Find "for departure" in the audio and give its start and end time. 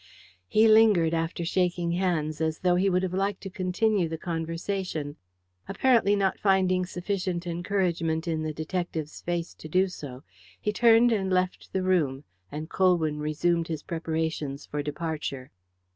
14.65-15.51